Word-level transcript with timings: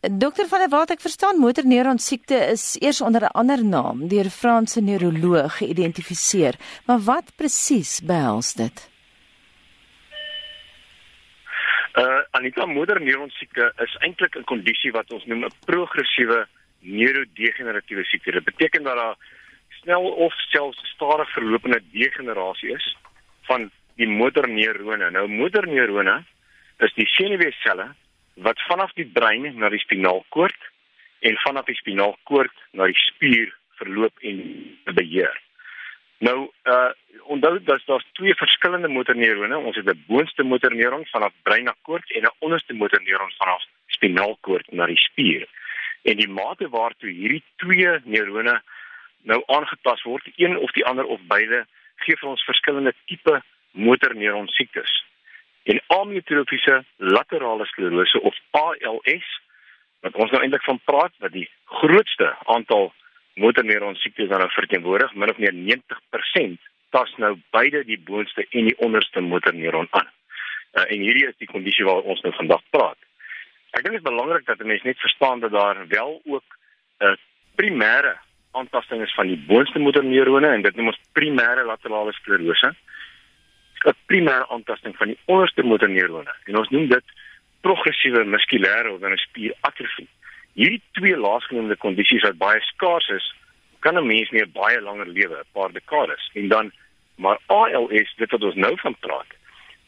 Dokter 0.00 0.46
van 0.48 0.62
der 0.64 0.70
Walt, 0.72 0.88
ek 0.94 1.02
verstaan 1.04 1.36
motorneuron 1.36 1.98
siekte 2.00 2.38
is 2.48 2.78
eers 2.80 3.02
onder 3.04 3.20
'n 3.20 3.36
ander 3.40 3.60
naam 3.64 4.08
deur 4.08 4.24
'n 4.24 4.38
Franse 4.40 4.80
neuroloog 4.80 5.56
geïdentifiseer, 5.60 6.54
maar 6.86 7.00
wat 7.04 7.36
presies 7.36 8.00
behels 8.00 8.54
dit? 8.54 8.88
Uh 11.94 12.22
Anita 12.30 12.66
motorneuron 12.66 13.30
siekte 13.30 13.72
is 13.76 13.96
eintlik 14.00 14.36
'n 14.36 14.44
kondisie 14.44 14.92
wat 14.92 15.12
ons 15.12 15.24
noem 15.26 15.44
'n 15.44 15.52
progressiewe 15.66 16.48
neurodegeneratiewe 16.78 18.04
siekte. 18.04 18.32
Dit 18.32 18.44
beteken 18.44 18.82
dat 18.82 18.96
daar 18.96 19.16
snel 19.80 20.02
of 20.02 20.32
selfs 20.32 20.80
stadig 20.94 21.32
verlopende 21.32 21.82
degenerasie 21.92 22.72
is 22.72 22.96
van 23.42 23.70
die 23.96 24.08
motorneurone. 24.08 25.10
Nou 25.10 25.28
motorneurone 25.28 26.24
is 26.78 26.94
die 26.94 27.06
senuweeselle 27.06 27.94
wat 28.34 28.60
vanaf 28.68 28.92
die 28.92 29.06
brein 29.06 29.58
na 29.58 29.68
die 29.68 29.82
spinaalkoord 29.82 30.68
en 31.20 31.36
vanaf 31.36 31.64
die 31.64 31.78
spinaalkoord 31.78 32.52
na 32.72 32.86
die 32.86 33.00
spier 33.06 33.52
verloop 33.80 34.18
en 34.20 34.42
beheer. 34.94 35.36
Nou 36.20 36.50
uh 36.64 36.90
onthou 37.30 37.60
dat 37.62 37.82
daar 37.86 38.04
twee 38.12 38.34
verskillende 38.34 38.88
motorneurone, 38.88 39.58
ons 39.58 39.76
het 39.76 39.86
'n 39.86 40.04
boonste 40.06 40.42
motorneuron 40.42 41.06
vanaf 41.06 41.32
brein 41.42 41.64
na 41.64 41.74
koord 41.82 42.10
en 42.10 42.22
'n 42.22 42.36
onderste 42.38 42.74
motorneuron 42.74 43.32
vanaf 43.38 43.62
spinaalkoord 43.86 44.72
na 44.72 44.86
die 44.86 44.96
spier. 44.96 45.48
En 46.02 46.16
die 46.16 46.28
mate 46.28 46.68
waartoe 46.68 47.10
hierdie 47.10 47.42
twee 47.56 47.98
neurone 48.04 48.62
nou 49.22 49.42
aangepas 49.46 50.02
word, 50.02 50.28
een 50.36 50.56
of 50.56 50.72
die 50.72 50.84
ander 50.84 51.04
of 51.04 51.20
beide, 51.28 51.66
gee 51.96 52.16
vir 52.16 52.28
ons 52.28 52.44
verskillende 52.44 52.94
tipe 53.04 53.42
motorneuron 53.70 54.48
siektes. 54.48 55.04
En 55.62 55.80
amyotrofiese 55.86 56.84
laterale 56.96 57.66
sklerose 57.66 58.20
of 58.20 58.36
ALS 58.50 59.28
wat 60.00 60.14
ons 60.14 60.30
nou 60.32 60.40
eintlik 60.42 60.64
van 60.64 60.80
praat 60.84 61.12
wat 61.20 61.32
die 61.32 61.48
grootste 61.64 62.30
aantal 62.44 62.92
motorneuron 63.40 63.98
siektes 64.00 64.28
dan 64.28 64.40
nou 64.40 64.48
verteenwoordig, 64.54 65.12
min 65.14 65.30
of 65.30 65.38
meer 65.38 65.52
90% 65.52 66.56
tas 66.90 67.12
nou 67.22 67.36
beide 67.54 67.84
die 67.86 67.98
boonste 67.98 68.46
en 68.50 68.70
die 68.70 68.78
onderste 68.82 69.20
motorneuron 69.20 69.86
aan. 69.90 70.08
Uh, 70.72 70.86
en 70.86 71.04
hierdie 71.04 71.26
is 71.28 71.38
die 71.38 71.50
kondisie 71.50 71.84
waaroor 71.86 72.14
ons 72.14 72.22
nou 72.26 72.32
vandag 72.36 72.62
praat. 72.74 72.98
Ek 73.70 73.84
dink 73.84 73.94
dit 73.94 74.02
is 74.02 74.08
belangrik 74.08 74.46
dat 74.48 74.62
mense 74.66 74.86
net 74.86 74.98
verstaan 74.98 75.42
dat 75.44 75.54
daar 75.54 75.84
wel 75.88 76.20
ook 76.24 76.44
'n 77.00 77.06
uh, 77.06 77.16
primêre 77.54 78.16
aantasting 78.52 79.02
is 79.02 79.14
van 79.14 79.26
die 79.26 79.38
boonste 79.46 79.78
motorneurone 79.78 80.48
en 80.48 80.62
dit 80.62 80.76
noem 80.76 80.90
ons 80.92 81.02
primêre 81.12 81.64
laterale 81.64 82.12
sklerose. 82.12 82.74
'n 83.84 83.96
primêre 84.06 84.48
aantasting 84.48 84.96
van 84.96 85.06
die 85.06 85.18
onderste 85.24 85.62
motorneurone 85.62 86.34
en 86.44 86.56
ons 86.56 86.68
noem 86.68 86.88
dit 86.88 87.04
progressiewe 87.60 88.24
muskulêre 88.24 88.90
of 88.92 89.00
dan 89.00 89.12
'n 89.12 89.26
spieratrofie. 89.26 90.08
Hierdie 90.54 90.82
twee 90.92 91.16
laasgenoemde 91.16 91.76
kondisies 91.76 92.22
wat 92.22 92.38
baie 92.38 92.60
skaars 92.60 93.08
is, 93.08 93.34
kan 93.80 93.96
'n 93.96 94.06
mens 94.06 94.30
nie 94.30 94.46
baie 94.46 94.80
langer 94.80 95.06
lewe, 95.06 95.36
'n 95.38 95.52
paar 95.52 95.72
dekades. 95.72 96.30
En 96.34 96.48
dan 96.48 96.72
maar 97.20 97.38
ALS, 97.46 98.14
dit 98.16 98.30
wat 98.30 98.42
ons 98.42 98.54
nou 98.54 98.72
van 98.80 98.96
praat, 99.00 99.26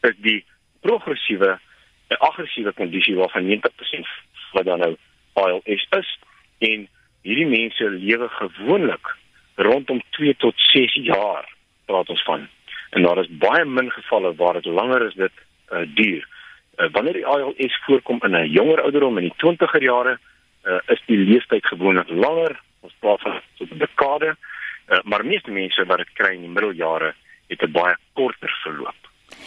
is 0.01 0.17
die 0.21 0.45
progressiewe 0.81 1.59
en 2.07 2.17
aggressiewe 2.17 2.73
kondisie 2.77 3.15
waarvan 3.15 3.45
90% 3.45 4.07
wat 4.51 4.65
dan 4.65 4.79
nou 4.79 4.95
ALS 5.33 5.87
is. 5.89 6.19
En 6.57 6.87
hierdie 7.21 7.47
mense 7.47 7.89
lewe 7.89 8.29
gewoonlik 8.29 9.15
rondom 9.55 10.01
2 10.09 10.35
tot 10.37 10.53
6 10.57 10.93
jaar 10.93 11.49
praat 11.85 12.09
ons 12.09 12.23
van 12.23 12.47
en 12.93 13.01
daar 13.01 13.17
is 13.17 13.37
baie 13.41 13.65
min 13.65 13.91
gevalle 13.91 14.35
waar 14.35 14.53
dit 14.53 14.65
langer 14.65 15.05
as 15.07 15.15
dit 15.17 15.31
uh, 15.71 15.81
duur. 15.95 16.27
Uh, 16.77 16.89
wanneer 16.91 17.13
die 17.13 17.25
ALS 17.25 17.79
voorkom 17.85 18.19
in 18.21 18.35
'n 18.35 18.49
jonger 18.49 18.81
ouderdom 18.81 19.17
in 19.17 19.29
die 19.29 19.37
20er 19.45 19.81
jare, 19.81 20.17
uh, 20.63 20.79
is 20.87 21.01
die 21.05 21.17
leeftyd 21.17 21.65
gewoonlik 21.65 22.09
langer, 22.09 22.59
ons 22.79 22.93
praat 22.99 23.21
van 23.21 23.41
so 23.57 23.65
'n 23.69 23.77
dekade, 23.77 24.35
uh, 24.89 24.99
maar 25.03 25.25
meeste 25.25 25.51
mense 25.51 25.85
wat 25.85 25.97
dit 25.97 26.13
kry 26.13 26.33
in 26.33 26.45
die 26.45 26.55
middeljare 26.55 27.13
het 27.47 27.61
'n 27.61 27.71
baie 27.71 27.95
korter 28.13 28.59
verloop. 28.63 29.02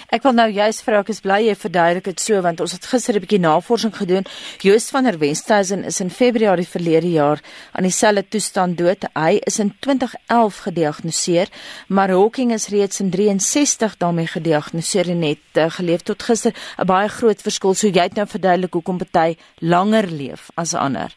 Ek 0.07 0.23
wil 0.23 0.37
nou 0.39 0.47
juist 0.55 0.85
vra 0.87 1.01
ek 1.03 1.09
is 1.11 1.19
bly 1.19 1.41
jy 1.49 1.55
verduidelik 1.59 2.05
dit 2.07 2.21
so 2.23 2.39
want 2.45 2.61
ons 2.63 2.73
het 2.77 2.85
gister 2.87 3.17
'n 3.17 3.23
bietjie 3.25 3.41
navorsing 3.43 3.91
gedoen. 3.91 4.25
Joost 4.63 4.91
van 4.95 5.05
der 5.05 5.19
Westhuizen 5.19 5.83
is 5.85 6.01
in 6.01 6.11
Februarie 6.11 6.67
verlede 6.67 7.11
jaar 7.11 7.41
aan 7.73 7.83
dieselfde 7.83 8.23
toestand 8.23 8.79
dood. 8.79 9.03
Hy 9.15 9.41
is 9.43 9.59
in 9.59 9.75
2011 9.81 10.59
gediagnoseer, 10.59 11.49
maar 11.89 12.09
Hawking 12.09 12.53
is 12.53 12.69
reeds 12.69 13.01
in 13.01 13.11
63 13.11 13.97
daarmee 13.97 14.27
gediagnoseer 14.27 15.11
en 15.11 15.23
het 15.23 15.39
uh, 15.59 15.71
geleef 15.71 16.03
tot 16.03 16.23
gister. 16.23 16.53
'n 16.79 16.87
Baie 16.87 17.09
groot 17.09 17.43
verskil. 17.43 17.75
So 17.75 17.89
jy 17.89 18.03
het 18.03 18.15
nou 18.15 18.27
verduidelik 18.27 18.73
hoekom 18.73 18.99
party 18.99 19.37
langer 19.59 20.07
leef 20.07 20.51
as 20.55 20.75
ander. 20.75 21.11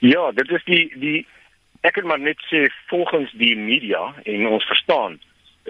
Ja, 0.00 0.32
dit 0.32 0.48
is 0.50 0.64
die 0.64 0.92
die 0.96 1.26
ek 1.80 1.92
kan 1.92 2.06
maar 2.06 2.20
net 2.20 2.38
sê 2.50 2.66
volgens 2.86 3.32
die 3.32 3.56
media 3.56 4.14
en 4.24 4.46
ons 4.46 4.64
verstaan 4.64 5.20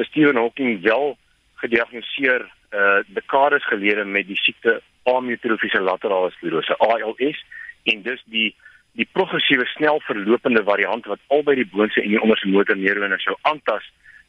Stephen 0.04 0.36
Hawking 0.36 0.82
wel 0.82 1.16
gediagnoseer 1.54 2.50
uh 2.70 2.98
dekades 3.06 3.64
gelede 3.66 4.04
met 4.04 4.26
die 4.26 4.36
siekte 4.36 4.80
amyotrofiese 5.02 5.80
laterale 5.80 6.30
sklerose 6.30 6.76
ALS 6.78 7.44
en 7.82 8.02
dus 8.02 8.22
die 8.24 8.54
die 8.92 9.08
progressiewe 9.12 9.64
snel 9.66 10.00
verlopende 10.00 10.62
variant 10.64 11.06
wat 11.06 11.22
albei 11.26 11.54
die 11.54 11.70
boonste 11.72 12.02
en 12.02 12.08
die 12.08 12.20
onderste 12.20 12.48
motorneurone 12.48 13.18
sou 13.18 13.36
aantas 13.42 13.86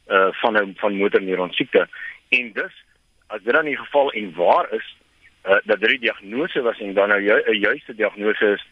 uh 0.08 0.28
van 0.42 0.56
'n 0.56 0.74
van 0.78 0.96
motorneuron 0.96 1.52
siekte. 1.52 1.88
En 2.28 2.52
dus 2.52 2.74
as 3.26 3.42
dit 3.42 3.54
dan 3.54 3.66
in 3.66 3.76
geval 3.76 4.12
en 4.12 4.32
waar 4.34 4.72
is 4.72 4.96
uh 5.46 5.58
dat 5.64 5.80
dit 5.80 5.88
die 5.88 5.98
diagnose 5.98 6.62
was 6.62 6.78
en 6.78 6.94
dan 6.94 7.08
nou 7.08 7.20
'n 7.20 7.24
ju 7.24 7.58
juiste 7.58 7.94
diagnose 7.94 8.46
is 8.46 8.66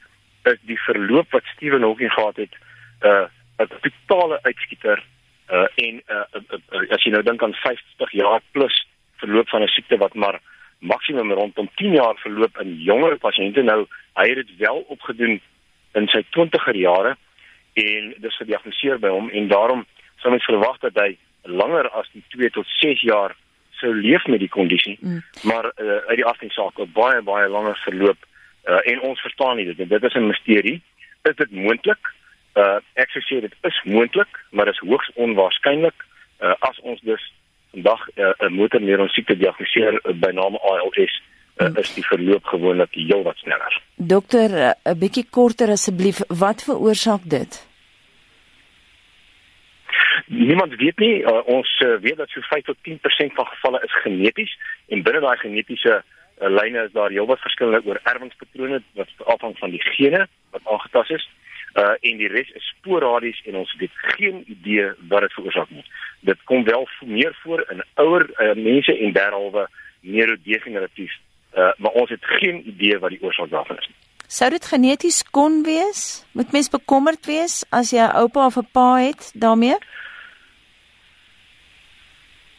is 0.53 0.59
die 0.61 0.81
verloop 0.81 1.31
wat 1.31 1.45
Stephen 1.45 1.83
Hawking 1.83 2.13
gehad 2.13 2.37
het 2.37 2.55
uh 3.03 3.27
'n 3.59 3.69
totale 3.81 4.43
uitskieter 4.43 5.05
uh 5.51 5.67
en 5.87 6.03
uh, 6.09 6.25
uh, 6.35 6.43
uh, 6.53 6.61
uh 6.73 6.91
as 6.95 7.05
jy 7.05 7.13
nou 7.13 7.23
dink 7.23 7.43
aan 7.43 7.55
50 7.55 8.13
jaar 8.13 8.43
plus 8.53 8.87
verloop 9.21 9.49
van 9.49 9.63
'n 9.63 9.75
siekte 9.75 9.97
wat 9.97 10.15
maar 10.15 10.41
maksimum 10.79 11.33
rondom 11.33 11.71
10 11.75 11.93
jaar 11.93 12.17
verloop 12.17 12.59
in 12.59 12.77
jonger 12.83 13.19
pasiënte 13.19 13.63
nou 13.63 13.87
hy 14.15 14.29
het 14.29 14.37
dit 14.37 14.57
wel 14.57 14.85
opgedoen 14.89 15.41
in 15.93 16.07
sy 16.09 16.23
20er 16.37 16.77
jare 16.77 17.17
en 17.73 18.15
dis 18.19 18.37
gediagnoseer 18.37 18.99
by 18.99 19.09
hom 19.09 19.31
en 19.31 19.49
daarom 19.49 19.87
sou 20.23 20.31
mens 20.31 20.45
verwag 20.45 20.79
dat 20.79 20.95
hy 20.95 21.17
langer 21.43 21.89
as 21.91 22.09
die 22.13 22.23
2 22.35 22.51
tot 22.51 22.67
6 22.81 23.03
jaar 23.03 23.35
sou 23.81 23.95
leef 23.95 24.27
met 24.27 24.43
die 24.43 24.53
kondisie 24.53 24.99
mm. 25.01 25.23
maar 25.43 25.65
uh, 25.65 25.99
uit 26.11 26.17
die 26.17 26.27
afdeling 26.27 26.55
'n 26.55 26.93
baie 26.93 27.23
baie 27.23 27.49
langer 27.49 27.79
verloop 27.85 28.19
uh, 28.69 28.81
en 28.85 29.01
ons 29.01 29.21
verstaan 29.21 29.57
nie 29.57 29.67
dit 29.75 29.89
dit 29.89 30.05
is 30.05 30.15
'n 30.15 30.27
misterie 30.27 30.83
is 31.23 31.37
dit 31.37 31.51
moontlik 31.51 32.13
uh 32.59 32.79
ek 32.95 33.11
sê 33.15 33.41
dit 33.41 33.55
is 33.63 33.81
moontlik, 33.85 34.31
maar 34.51 34.67
dit 34.71 34.75
is 34.75 34.89
hoogs 34.89 35.11
onwaarskynlik 35.15 36.07
uh 36.41 36.55
as 36.71 36.81
ons 36.81 37.01
dus 37.01 37.25
vandag 37.71 38.09
uh, 38.09 38.25
'n 38.25 38.45
uh, 38.45 38.51
motorneuron 38.51 39.09
siekte 39.09 39.37
diagnoseer 39.37 39.95
uh, 39.95 40.13
by 40.15 40.31
naam 40.33 40.57
ALS 40.57 41.23
uh, 41.57 41.71
is 41.83 41.95
die 41.95 42.07
verloop 42.07 42.45
gewoonlik 42.45 42.93
heelwat 42.95 43.37
sneller. 43.37 43.83
Dokter, 43.97 44.49
'n 44.51 44.75
uh, 44.91 44.95
bietjie 44.99 45.27
korter 45.31 45.69
asseblief, 45.71 46.19
wat 46.29 46.63
veroorsaak 46.63 47.25
dit? 47.25 47.67
Niemand 50.27 50.75
weet 50.77 50.99
nie, 50.99 51.17
uh, 51.23 51.47
ons 51.47 51.81
uh, 51.85 51.97
weet 52.01 52.17
dat 52.17 52.29
so 52.29 52.41
5 52.41 52.65
tot 52.65 52.77
10% 52.83 53.35
van 53.35 53.47
gevalle 53.47 53.81
is 53.85 54.01
geneties 54.03 54.59
en 54.89 55.03
binne 55.03 55.21
daai 55.21 55.37
genetiese 55.37 56.03
uh, 56.03 56.49
lyne 56.49 56.85
is 56.85 56.93
daar 56.93 57.11
heelwat 57.11 57.41
verskillende 57.41 57.87
oorerwingspatrone 57.87 58.83
wat 58.95 59.09
afhang 59.25 59.59
van 59.59 59.71
die 59.71 59.83
gene 59.83 60.27
wat 60.51 60.63
aangetast 60.65 61.11
is 61.11 61.29
uh 61.29 61.48
en 62.11 62.19
die 62.21 62.29
res 62.29 62.51
is 62.51 62.73
sporadies 62.77 63.41
en 63.45 63.57
ons 63.63 63.75
het 63.79 63.91
geen 64.17 64.43
idee 64.47 64.91
wat 65.09 65.21
dit 65.27 65.33
veroorsaak 65.33 65.71
nie. 65.71 65.85
Dit 66.21 66.43
kom 66.45 66.65
wel 66.65 66.89
meer 67.07 67.37
voor 67.43 67.65
in 67.71 67.83
ouer 67.95 68.27
uh, 68.31 68.55
mense 68.55 68.99
en 68.99 69.13
derhalwe 69.13 69.69
neurodegeneratief 70.01 71.13
uh 71.57 71.73
maar 71.77 71.93
ons 71.93 72.11
het 72.11 72.25
geen 72.41 72.69
idee 72.69 72.99
wat 72.99 73.11
die 73.11 73.23
oorsaak 73.23 73.51
daarvan 73.51 73.79
is 73.79 73.87
nie. 73.87 73.97
Sou 74.29 74.51
dit 74.51 74.65
geneties 74.65 75.23
kon 75.31 75.63
wees? 75.65 76.27
Moet 76.33 76.53
mens 76.53 76.69
bekommerd 76.69 77.27
wees 77.27 77.65
as 77.71 77.91
jy 77.91 78.05
'n 78.05 78.17
oupa 78.21 78.47
of 78.47 78.57
'n 78.57 78.69
pa 78.73 78.97
het 79.01 79.33
daarmee? 79.35 79.77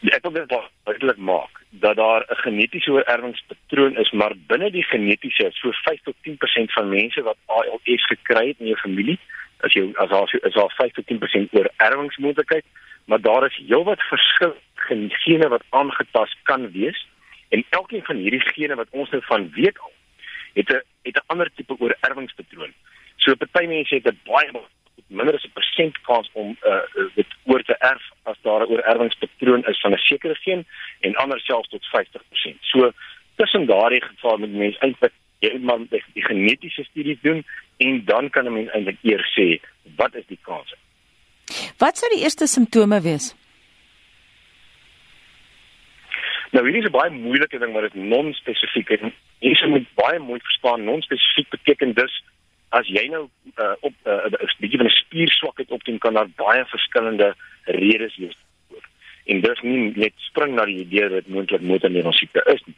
Ek 0.01 0.21
wil 0.21 0.31
dit 0.31 0.49
duidelik 0.83 1.17
maak 1.17 1.58
dat 1.69 1.95
daar 1.95 2.25
'n 2.27 2.35
genetiese 2.35 2.91
oorerwingspatroon 2.91 3.97
is, 3.97 4.11
maar 4.11 4.33
binne 4.47 4.71
die 4.71 4.83
genetiese 4.83 5.49
so 5.51 5.71
5 5.71 6.01
tot 6.01 6.15
10% 6.21 6.71
van 6.71 6.89
mense 6.89 7.21
wat 7.21 7.37
ALS 7.45 8.05
gekry 8.05 8.47
het 8.47 8.59
in 8.59 8.65
jou 8.65 8.77
familie, 8.77 9.19
as 9.59 9.73
jy 9.73 9.91
as 9.95 10.09
daar 10.09 10.39
is 10.41 10.53
daar 10.53 10.73
5 10.75 10.91
tot 10.91 11.05
10% 11.05 11.53
oorerwingsmoontlikheid, 11.53 12.65
maar 13.05 13.21
daar 13.21 13.45
is 13.45 13.61
heelwat 13.67 14.01
verskil 14.01 14.55
gene 15.23 15.47
wat 15.47 15.63
aangetast 15.69 16.37
kan 16.43 16.71
wees. 16.71 17.07
En 17.49 17.65
elkeen 17.69 18.03
van 18.03 18.15
hierdie 18.15 18.49
gene 18.53 18.75
wat 18.75 18.87
ons 18.89 19.09
nou 19.09 19.23
van 19.25 19.51
weet 19.51 19.79
al, 19.79 19.93
het 20.53 20.69
'n 20.69 20.81
het 21.01 21.15
'n 21.15 21.23
ander 21.25 21.49
tipe 21.55 21.75
oorerwingspatroon. 21.79 22.73
So 23.15 23.35
party 23.35 23.65
mense 23.67 23.95
het 23.95 24.05
'n 24.05 24.19
baie 24.23 24.51
minder 25.09 25.35
as 25.35 25.45
'n 25.45 25.53
persent 25.53 26.01
kans 26.01 26.29
om 26.33 26.57
uh, 26.65 26.81
dit 27.15 27.27
oor 27.45 27.63
te 27.63 27.75
erf 27.79 28.05
as 28.23 28.37
daar 28.41 28.61
'n 28.61 28.71
oorerwingspatroon 28.71 29.65
is 29.65 29.79
van 29.79 29.93
'n 29.93 29.97
sekere 29.97 30.35
geen 30.35 30.65
en 30.99 31.15
ander 31.15 31.39
selfs 31.39 31.69
tot 31.69 31.85
50%. 31.85 32.57
So 32.61 32.91
tussen 33.35 33.65
daardie 33.65 34.01
geval 34.01 34.37
moet 34.37 34.53
mense 34.53 34.79
eintlik 34.79 35.13
Jy 35.39 35.51
moet 35.55 35.63
maar 35.63 35.83
die, 35.89 36.03
die 36.13 36.23
genetiese 36.23 36.83
studies 36.83 37.19
doen 37.21 37.45
en 37.77 38.01
dan 38.05 38.29
kan 38.29 38.45
'n 38.45 38.53
mens 38.53 38.71
eintlik 38.71 38.97
eers 39.01 39.29
sê 39.37 39.59
wat 39.95 40.15
is 40.15 40.25
die 40.27 40.39
kans. 40.41 40.73
Wat 41.77 41.97
sou 41.97 42.09
die 42.15 42.23
eerste 42.23 42.47
simptome 42.47 43.01
wees? 43.01 43.35
Nou 46.51 46.63
hierdie 46.65 46.81
is 46.83 46.89
'n 46.89 46.97
baie 46.97 47.09
moeilike 47.09 47.59
ding 47.59 47.73
maar 47.73 47.87
dit 47.87 47.93
non-spesifiek 47.93 48.89
en 48.89 49.13
mense 49.39 49.67
moet 49.67 49.87
baie 49.95 50.19
mooi 50.19 50.39
verstaan 50.39 50.83
non-spesifiek 50.83 51.49
beteken 51.49 51.93
dus 51.93 52.23
as 52.69 52.87
jy 52.87 53.07
nou 53.07 53.29
uh, 53.55 53.75
op 53.79 53.93
'n 54.05 54.09
uh, 54.09 54.55
bietjie 54.59 54.77
van 54.77 54.87
'n 54.87 55.01
spierswakheid 55.03 55.71
opdoen 55.71 55.97
kan 55.97 56.13
daar 56.13 56.29
baie 56.35 56.65
verskillende 56.65 57.35
redes 57.65 58.17
wees 58.17 58.37
en 59.29 59.41
dis 59.45 59.61
nie 59.61 59.91
net 59.95 60.13
spring 60.29 60.55
na 60.57 60.65
die 60.65 60.81
idee 60.83 61.09
dat 61.09 61.27
moontlik 61.27 61.61
motorneuron 61.61 62.15
siekte 62.17 62.43
is 62.53 62.61
nie. 62.65 62.75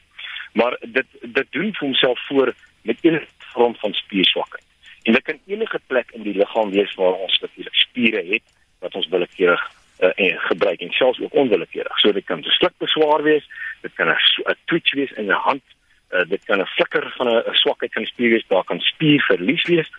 Maar 0.60 0.78
dit 0.82 1.08
dit 1.22 1.52
doen 1.56 1.70
vir 1.72 1.86
homself 1.88 2.26
voor 2.28 2.54
met 2.82 2.98
enige 3.02 3.28
vorm 3.54 3.76
van 3.76 3.94
spierswakheid. 3.94 4.66
En 5.04 5.14
dit 5.14 5.24
kan 5.24 5.40
enige 5.46 5.80
plek 5.88 6.12
in 6.18 6.26
die 6.28 6.36
liggaam 6.38 6.72
wees 6.72 6.96
waar 7.00 7.14
ons 7.14 7.40
natuurlik 7.40 7.76
spiere 7.76 8.24
het 8.34 8.58
wat 8.80 8.96
ons 8.96 9.08
willekeurig 9.08 9.64
uh, 10.00 10.10
en 10.16 10.40
gebruik 10.40 10.82
en 10.82 10.92
selfs 10.98 11.22
ook 11.22 11.34
onwillekeurig. 11.44 12.00
So 12.00 12.12
dit 12.12 12.26
kan 12.26 12.40
'n 12.40 12.58
slukbeswaar 12.58 13.24
wees, 13.24 13.48
dit 13.82 13.94
kan 13.94 14.10
'n 14.10 14.56
twitch 14.66 14.94
wees 14.94 15.12
in 15.12 15.26
'n 15.26 15.44
hand, 15.48 15.64
uh, 16.12 16.24
dit 16.28 16.44
kan 16.46 16.60
'n 16.60 16.66
flikker 16.66 17.14
van 17.18 17.28
'n 17.28 17.54
swakheid 17.54 17.94
van 17.94 18.04
die 18.04 18.12
spier 18.12 18.30
wees, 18.30 18.48
daar 18.48 18.64
kan 18.64 18.80
spierverlies 18.80 19.64
wees. 19.64 19.90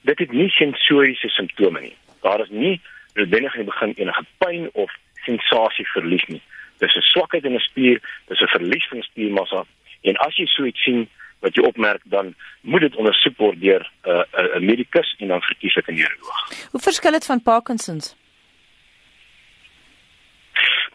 Dit 0.00 0.18
het 0.18 0.32
nie 0.32 0.50
sensoriese 0.50 1.28
simptome 1.28 1.80
nie. 1.80 1.96
Daar 2.22 2.40
is 2.40 2.50
nie 2.50 2.80
noodwendig 3.14 3.54
in 3.54 3.64
die 3.64 3.72
begin 3.72 3.92
enige 3.96 4.24
pyn 4.38 4.68
of 4.72 4.92
sensasieverlies 5.24 6.26
nie. 6.26 6.42
Dis 6.78 6.96
'n 6.96 7.00
swakheid 7.00 7.44
in 7.44 7.54
'n 7.54 7.58
spier, 7.58 8.00
dis 8.28 8.40
'n 8.40 8.46
verlies 8.46 8.86
van 8.88 9.02
spiermassa 9.02 9.64
en 10.02 10.16
as 10.16 10.36
jy 10.36 10.46
so 10.46 10.64
iets 10.64 10.82
sien 10.82 11.08
wat 11.40 11.54
jy 11.54 11.62
opmerk 11.62 12.02
dan 12.04 12.34
moet 12.60 12.80
dit 12.80 12.96
ondersoek 12.96 13.36
word 13.36 13.60
deur 13.60 13.90
'n 14.04 14.10
uh, 14.10 14.56
'n 14.56 14.64
medikus 14.64 15.14
en 15.18 15.28
dan 15.28 15.42
verkieslik 15.42 15.88
'n 15.88 15.94
neuroloog. 15.94 16.70
Hoe 16.70 16.80
verskil 16.80 17.12
dit 17.12 17.26
van 17.26 17.42
Parkinsons? 17.42 18.16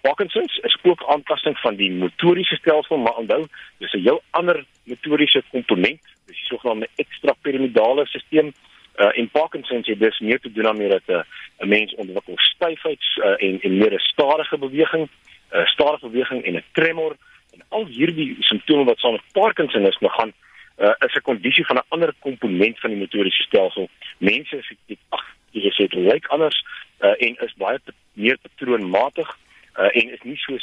Parkinsons 0.02 0.58
is 0.58 0.78
ook 0.82 1.04
aanpassing 1.06 1.58
van 1.60 1.76
die 1.76 1.92
motoriese 1.92 2.56
stelsel, 2.56 2.98
maar 2.98 3.16
onthou, 3.16 3.46
dis 3.78 3.94
'n 3.94 4.02
heel 4.02 4.22
ander 4.30 4.66
motoriese 4.84 5.44
komponent, 5.50 6.02
dis 6.26 6.38
die 6.42 6.46
sogenaamde 6.46 6.88
ekstrapiramidale 6.96 8.06
stelsel. 8.06 8.54
Uh, 8.96 9.10
in 9.12 9.30
Parkinsons 9.30 9.88
het 9.88 10.00
dis 10.00 10.20
meer 10.20 10.40
te 10.40 10.52
doen 10.52 10.64
daarmee 10.64 10.90
dat 10.90 11.02
'n 11.08 11.12
uh, 11.12 11.68
mens 11.68 11.96
ontwikkel 11.96 12.34
styfheid 12.38 13.04
uh, 13.16 13.26
en 13.38 13.62
en 13.62 13.78
meer 13.78 13.94
'n 13.94 14.00
stadige 14.00 14.58
beweging, 14.58 15.08
'n 15.08 15.58
uh, 15.58 15.66
stadige 15.66 16.08
beweging 16.10 16.44
en 16.44 16.56
'n 16.56 16.64
tremor 16.72 17.16
en 17.54 17.62
al 17.70 17.86
hierdie 17.86 18.36
simptome 18.40 18.84
wat 18.84 19.00
saam 19.00 19.12
met 19.12 19.32
Parkinson 19.32 19.88
is 19.88 19.98
gaan 20.00 20.34
uh, 20.78 20.94
is 20.98 21.16
'n 21.16 21.22
kondisie 21.22 21.66
van 21.66 21.76
'n 21.76 21.88
ander 21.88 22.14
komponent 22.20 22.80
van 22.80 22.90
die 22.90 23.00
motoriese 23.00 23.44
stelsel. 23.44 23.90
Mense 24.18 24.58
is 24.58 24.72
dit 24.86 24.98
ag, 25.10 25.26
jy 25.52 25.70
sê 25.70 25.88
dit 25.88 25.94
lyk 25.94 26.28
anders 26.28 26.66
uh, 27.00 27.14
en 27.18 27.36
is 27.46 27.54
baie 27.58 27.80
meer 28.14 28.38
patroonmatig 28.42 29.30
uh, 29.30 29.51
en 29.90 30.14
is 30.14 30.24
nie 30.24 30.38
so 30.38 30.58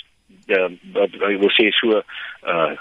uh, 0.54 0.70
wat 0.92 1.14
ek 1.30 1.38
wil 1.42 1.52
sê 1.56 1.70
so 1.80 2.02
uh 2.42 2.74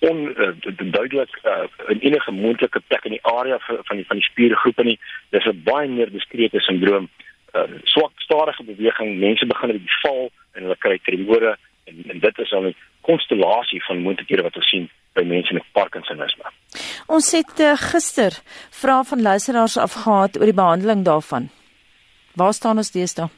on 0.00 0.18
uh, 0.38 0.52
duidelik 0.92 1.40
uh, 1.42 1.66
in 1.90 1.98
enige 2.00 2.30
moontlike 2.30 2.80
plek 2.86 3.04
in 3.04 3.16
die 3.16 3.24
area 3.26 3.58
van 3.66 3.96
die 3.96 4.06
van 4.06 4.20
die 4.20 4.26
spiergroepe 4.26 4.84
nie. 4.84 4.98
Dis 5.34 5.46
'n 5.46 5.62
baie 5.64 5.88
meer 5.88 6.10
diskrete 6.10 6.60
sindroom. 6.60 7.08
Uh, 7.54 7.62
swak 7.84 8.12
stadige 8.16 8.62
beweging 8.62 9.18
mense 9.18 9.46
begin 9.46 9.70
die 9.70 9.96
val 10.02 10.30
en 10.52 10.62
hulle 10.62 10.76
kry 10.78 10.98
tremore 11.02 11.56
en, 11.84 12.04
en 12.10 12.18
dit 12.18 12.38
is 12.38 12.50
dan 12.50 12.66
'n 12.66 12.74
konstellasie 13.00 13.82
van 13.84 14.02
moontlikhede 14.02 14.42
wat 14.42 14.56
ons 14.56 14.68
sien 14.68 14.90
by 15.14 15.22
mense 15.22 15.52
met 15.52 15.64
parkinsonisme. 15.72 16.44
Ons 17.06 17.32
het 17.32 17.60
uh, 17.60 17.74
gister 17.76 18.32
vra 18.70 19.02
van 19.02 19.22
luisteraars 19.22 19.76
afgehaat 19.76 20.38
oor 20.38 20.44
die 20.44 20.60
behandeling 20.62 21.04
daarvan. 21.04 21.50
Waar 22.34 22.52
staan 22.52 22.76
ons 22.76 22.90
deesdae 22.90 23.28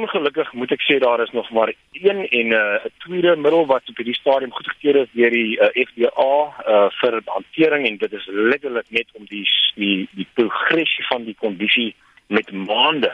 Ongelukkig 0.00 0.52
moet 0.56 0.72
ek 0.72 0.84
sê 0.86 0.96
daar 1.02 1.20
is 1.20 1.32
nog 1.36 1.50
maar 1.50 1.72
een 1.92 2.20
en 2.28 2.48
'n 2.48 2.52
uh, 2.52 2.84
tweede 3.04 3.36
middel 3.36 3.66
wat 3.66 3.88
op 3.88 3.96
hierdie 3.96 4.20
stadium 4.20 4.52
goedgekeur 4.52 4.96
is 4.96 5.10
deur 5.12 5.30
die 5.30 5.58
uh, 5.60 5.68
FDA 5.86 6.34
uh, 6.44 6.86
vir 7.00 7.20
hantering 7.24 7.86
en 7.86 7.96
dit 7.96 8.12
is 8.12 8.26
letterlik 8.26 8.88
net 8.90 9.08
om 9.12 9.24
die 9.28 9.46
die 9.74 10.08
die 10.12 10.28
progressie 10.34 11.04
van 11.12 11.24
die 11.24 11.36
kondisie 11.44 11.94
met 12.26 12.52
maande 12.52 13.12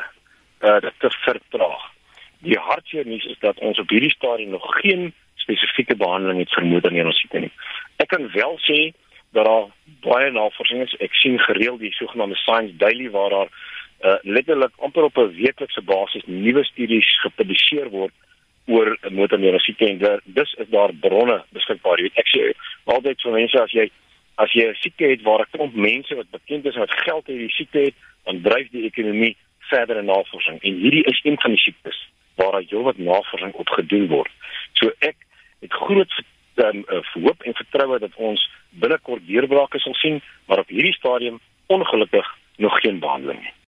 uh, 0.60 0.76
te 1.02 1.10
vertraag. 1.10 1.84
Die 2.38 2.58
hartseer 2.58 3.06
nuus 3.06 3.24
is 3.24 3.38
dat 3.40 3.58
ons 3.58 3.78
op 3.78 3.88
hierdie 3.88 4.14
stadium 4.14 4.50
nog 4.50 4.66
geen 4.80 5.12
spesifieke 5.34 5.96
behandeling 5.96 6.38
het 6.38 6.54
vir 6.54 6.66
motorneuronsiekte 6.66 7.38
nie. 7.38 7.52
Ek 7.96 8.08
kan 8.08 8.30
wel 8.32 8.58
sê 8.68 8.92
dat 9.32 9.44
daar 9.44 9.66
baie 10.06 10.30
navorsing 10.30 10.82
is. 10.86 10.94
Ek 11.02 11.14
sien 11.14 11.38
gereeld 11.38 11.80
die 11.80 11.94
sogenaamde 11.98 12.36
Science 12.36 12.76
Daily 12.76 13.10
waar 13.10 13.30
daar 13.30 13.50
uh, 14.00 14.16
letterlik 14.22 14.72
amper 14.76 15.02
op 15.02 15.18
'n 15.18 15.34
weeklikse 15.34 15.82
basis 15.82 16.22
nuwe 16.26 16.64
studies 16.64 17.20
gepubliseer 17.20 17.88
word 17.90 18.12
oor 18.66 18.98
motorneurosiekte 19.10 19.86
en 19.86 19.98
daar 19.98 20.20
dis 20.24 20.52
is 20.52 20.68
daar 20.68 20.92
bronne 20.94 21.44
beskikbaar. 21.50 21.98
Jy 21.98 22.02
weet 22.02 22.18
ek 22.18 22.28
sê 22.28 22.42
altyd 22.84 23.20
vir 23.22 23.32
mense 23.32 23.62
as 23.62 23.72
jy 23.72 23.90
as 24.36 24.52
jy 24.52 24.66
'n 24.68 24.74
siekte 24.74 25.04
het 25.04 25.22
waar 25.22 25.40
'n 25.40 25.50
klomp 25.50 25.74
mense 25.74 26.14
wat 26.14 26.30
bekend 26.30 26.66
is 26.66 26.76
met 26.76 26.90
geld 26.90 27.26
het 27.26 27.38
die 27.38 27.50
siekte 27.50 27.78
het, 27.78 27.94
dan 28.24 28.42
dryf 28.42 28.70
die 28.70 28.84
ekonomie 28.84 29.36
verder 29.70 29.96
in 29.96 30.04
navorsing 30.04 30.58
en 30.62 30.74
hierdie 30.74 31.04
is 31.04 31.20
een 31.22 31.40
van 31.40 31.50
die 31.50 31.60
siektes 31.60 32.08
waar 32.34 32.52
daar 32.52 32.68
heelwat 32.68 32.98
navorsing 32.98 33.52
op 33.52 33.68
gedoen 33.68 34.06
word. 34.06 34.32
So 34.72 34.90
ek 34.98 35.16
het 35.60 35.72
groot 35.72 36.12
um, 36.56 36.84
hoop 37.12 37.42
en 37.42 37.54
vertroue 37.54 37.98
dat 37.98 38.14
ons 38.16 38.50
binnekort 38.70 39.26
deurbrake 39.26 39.78
sal 39.78 39.94
sien, 39.94 40.20
maar 40.46 40.58
op 40.58 40.68
hierdie 40.68 40.94
stadium 40.94 41.40
ongelukkig 41.66 42.26
nog 42.56 42.80
geen 42.80 42.98
behandeling 42.98 43.40
nie. 43.40 43.56